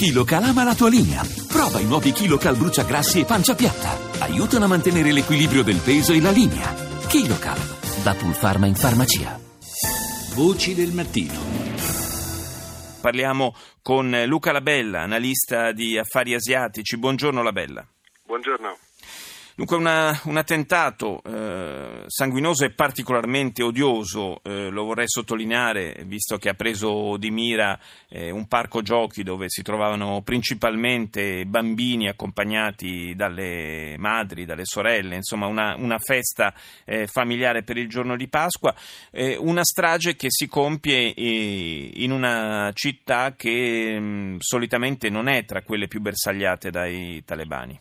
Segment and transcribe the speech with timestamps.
[0.00, 1.20] KiloCal ama la tua linea.
[1.46, 4.24] Prova i nuovi KiloCal bruciagrassi e pancia piatta.
[4.24, 6.72] Aiutano a mantenere l'equilibrio del peso e la linea.
[7.06, 7.58] KiloCal,
[8.02, 9.38] da Pulpharma in farmacia.
[10.32, 11.38] Voci del mattino.
[13.02, 16.96] Parliamo con Luca Labella, analista di affari asiatici.
[16.96, 17.86] Buongiorno Labella.
[18.24, 18.78] Buongiorno.
[19.60, 26.48] Dunque una, un attentato eh, sanguinoso e particolarmente odioso, eh, lo vorrei sottolineare, visto che
[26.48, 27.78] ha preso di mira
[28.08, 35.44] eh, un parco giochi dove si trovavano principalmente bambini accompagnati dalle madri, dalle sorelle, insomma
[35.44, 36.54] una, una festa
[36.86, 38.74] eh, familiare per il giorno di Pasqua,
[39.10, 45.28] eh, una strage che si compie eh, in una città che mh, mm, solitamente non
[45.28, 47.78] è tra quelle più bersagliate dai talebani.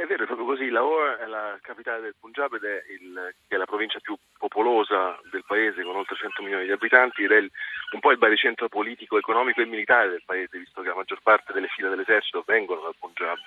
[0.00, 0.24] È vero,
[0.70, 0.72] così.
[0.72, 5.44] Lahore è la capitale del Punjab ed è, il, è, la provincia più popolosa del
[5.46, 7.50] paese con oltre 100 milioni di abitanti ed è il,
[7.92, 11.52] un po' il baricentro politico, economico e militare del paese, visto che la maggior parte
[11.52, 13.38] delle file dell'esercito vengono dal Punjab.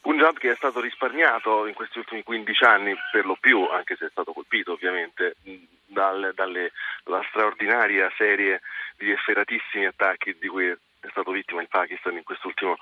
[0.00, 4.06] Punjab che è stato risparmiato in questi ultimi 15 anni per lo più, anche se
[4.06, 5.36] è stato colpito ovviamente,
[5.84, 6.72] dal, dalle,
[7.04, 8.62] dalla straordinaria serie
[8.96, 12.76] di efferatissimi attacchi di cui è stato vittima il Pakistan in quest'ultimo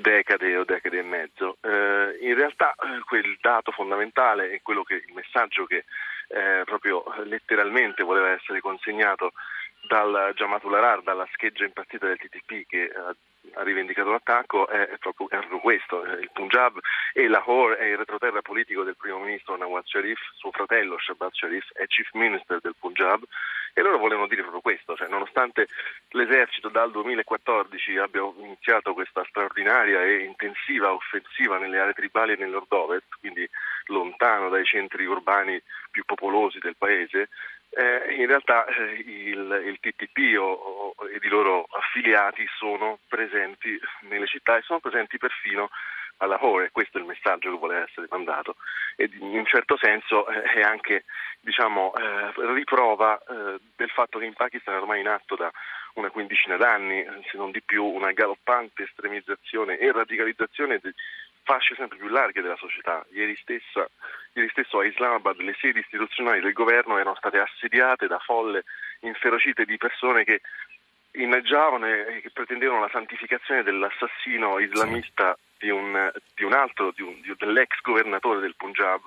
[0.00, 1.56] decade o decade e mezzo.
[1.60, 5.84] Eh, in realtà eh, quel dato fondamentale è quello che il messaggio che
[6.28, 9.32] eh, proprio letteralmente voleva essere consegnato
[9.86, 12.90] dal Jamatul Arar, dalla scheggia impazzita del TTP che
[13.54, 16.78] ha rivendicato l'attacco è proprio, è proprio questo, eh, il Punjab
[17.12, 21.72] e Lahore è il retroterra politico del primo ministro Nawaz Sharif, suo fratello Shabbat Sharif
[21.72, 23.22] è chief minister del Punjab
[23.72, 25.68] e loro volevano dire proprio questo, cioè, nonostante
[26.16, 32.50] l'esercito dal 2014 abbia iniziato questa straordinaria e intensiva offensiva nelle aree tribali e nel
[32.50, 33.48] nord-ovest, quindi
[33.86, 37.28] lontano dai centri urbani più popolosi del paese,
[37.70, 43.78] eh, in realtà eh, il, il, TTP o, o, ed i loro affiliati sono presenti
[44.08, 45.68] nelle città e sono presenti perfino
[46.18, 48.56] a Lahore, questo è il messaggio che vuole essere mandato.
[48.96, 51.04] E in un certo senso eh, è anche
[51.40, 55.52] diciamo, eh, riprova eh, del fatto che in Pakistan è ormai in atto da
[55.96, 60.92] una quindicina d'anni, se non di più, una galoppante estremizzazione e radicalizzazione di
[61.42, 63.04] fasce sempre più larghe della società.
[63.12, 63.88] Ieri, stessa,
[64.32, 68.64] ieri stesso a Islamabad le sedi istituzionali del governo erano state assediate da folle
[69.00, 70.40] inferocite di persone che
[71.12, 77.18] inneggiavano e che pretendevano la santificazione dell'assassino islamista di un, di un altro, di un,
[77.20, 79.00] di, dell'ex governatore del Punjab,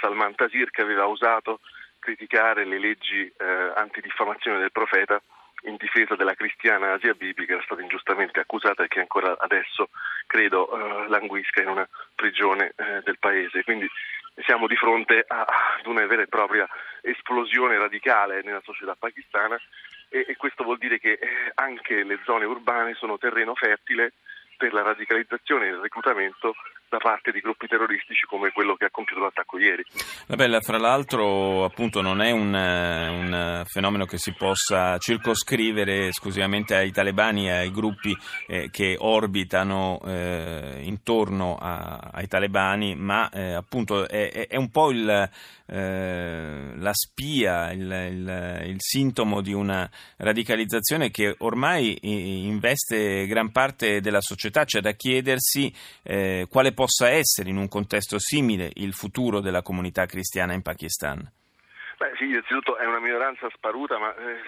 [0.00, 1.60] Salman Tasir, che aveva osato
[1.98, 5.20] criticare le leggi eh, antidiffamazione del profeta
[5.62, 9.90] in difesa della cristiana Asia Bibi che era stata ingiustamente accusata e che ancora adesso
[10.26, 13.64] credo eh, languisca in una prigione eh, del paese.
[13.64, 13.88] Quindi
[14.44, 16.68] siamo di fronte ad una vera e propria
[17.02, 19.60] esplosione radicale nella società pakistana
[20.08, 24.12] e, e questo vuol dire che eh, anche le zone urbane sono terreno fertile
[24.56, 26.54] per la radicalizzazione e il reclutamento
[26.90, 29.84] da parte di gruppi terroristici come quello che ha compiuto l'attacco ieri.
[30.26, 36.90] Bella, fra l'altro appunto non è un, un, fenomeno che si possa circoscrivere esclusivamente ai
[36.90, 38.16] talebani e ai gruppi
[38.48, 44.90] eh, che orbitano eh, intorno a, ai talebani, ma eh, appunto è, è, un po'
[44.90, 45.30] il,
[45.66, 54.00] eh, la spia, il, il, il, sintomo di una radicalizzazione che ormai investe gran parte
[54.00, 59.40] della società, c'è da chiedersi eh, quale possa essere in un contesto simile il futuro
[59.40, 61.20] della comunità cristiana in Pakistan?
[61.98, 64.40] Beh, sì, innanzitutto è una minoranza sparuta, ma eh,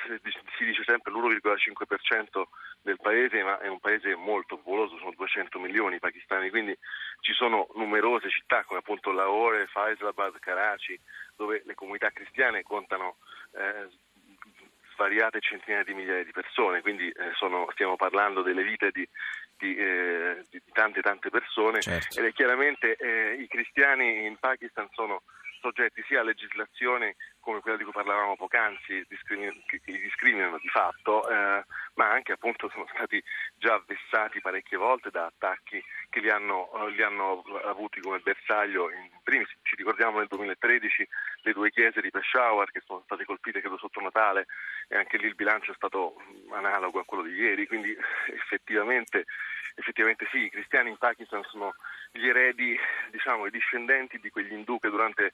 [0.57, 2.45] si dice sempre l'1,5%
[2.81, 6.75] del paese, ma è un paese molto popoloso, sono 200 milioni pakistani, quindi
[7.21, 10.99] ci sono numerose città come appunto Lahore, Faisalabad, Karachi,
[11.37, 13.17] dove le comunità cristiane contano
[13.53, 13.91] eh,
[15.03, 19.07] svariate centinaia di migliaia di persone, quindi eh, sono, stiamo parlando delle vite di
[19.63, 22.19] di, eh, di tante tante persone certo.
[22.19, 25.23] ed è chiaramente eh, i cristiani in Pakistan sono
[25.61, 30.69] soggetti sia a legislazioni come quella di cui parlavamo poc'anzi, discrimin- che li discriminano di
[30.69, 31.65] fatto, eh,
[31.95, 33.23] ma anche appunto sono stati
[33.57, 38.91] già vessati parecchie volte da attacchi che li hanno, eh, li hanno avuti come bersaglio.
[38.91, 41.09] In primis ci ricordiamo nel 2013
[41.43, 44.47] le due chiese di Peshawar che sono state colpite credo sotto Natale
[44.89, 46.17] e anche lì il bilancio è stato
[46.53, 47.95] analogo a quello di ieri, quindi
[48.33, 49.27] effettivamente
[49.75, 51.75] effettivamente sì, i cristiani in Pakistan sono
[52.11, 52.79] gli eredi,
[53.11, 55.33] diciamo, i discendenti di quegli indù che durante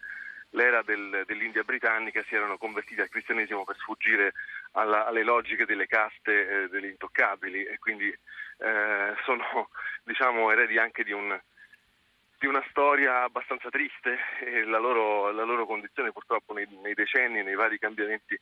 [0.50, 4.32] l'era del, dell'India britannica si erano convertiti al cristianesimo per sfuggire
[4.78, 9.68] alla, alle logiche delle caste eh, degli intoccabili e quindi eh, sono
[10.04, 11.38] diciamo, eredi anche di un,
[12.38, 17.42] di una storia abbastanza triste e la loro, la loro condizione purtroppo nei, nei decenni,
[17.42, 18.38] nei vari cambiamenti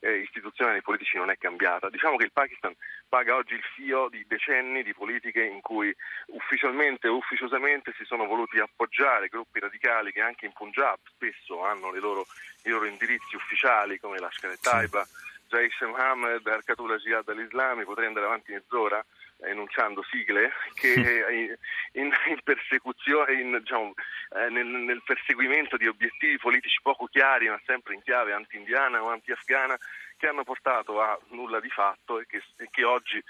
[0.00, 1.90] eh, istituzionali e politici non è cambiata.
[1.90, 2.74] Diciamo che il Pakistan
[3.08, 5.94] paga oggi il fio di decenni di politiche in cui
[6.28, 11.92] ufficialmente o ufficiosamente si sono voluti appoggiare gruppi radicali che anche in Punjab spesso hanno
[11.98, 12.26] loro,
[12.64, 15.06] i loro indirizzi ufficiali come l'Ashkar Taiba,
[15.50, 19.04] Jaish Mohammed, Arcatullah Jihad al-Islami, potrei andare avanti mezz'ora
[19.42, 20.92] enunciando sigle che
[21.92, 23.92] in, in persecuzione, in, diciamo,
[24.36, 29.10] eh, nel, nel, perseguimento di obiettivi politici poco chiari, ma sempre in chiave anti-indiana o
[29.10, 29.76] anti-afghana,
[30.16, 33.22] che hanno portato a nulla di fatto e che, e che oggi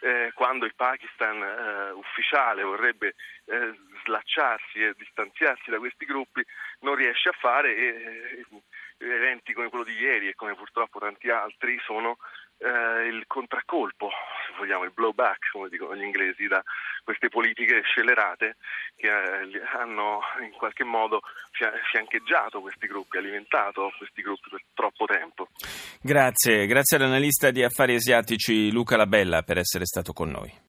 [0.00, 3.14] eh, quando il Pakistan eh, ufficiale vorrebbe
[3.46, 3.74] eh,
[4.04, 6.44] slacciarsi e distanziarsi da questi gruppi,
[6.80, 8.44] non riesce a fare e,
[8.98, 12.16] eventi come quello di ieri e come purtroppo tanti altri sono
[12.58, 14.08] eh, il contraccolpo,
[14.46, 16.62] se vogliamo, il blowback, come dicono gli inglesi, da
[17.02, 18.56] queste politiche scellerate
[18.96, 21.20] che eh, hanno in qualche modo
[21.90, 25.48] fiancheggiato questi gruppi, alimentato questi gruppi per troppo tempo.
[26.00, 30.62] Grazie, grazie all'analista di affari asiatici Luca Labella per essere stato con noi.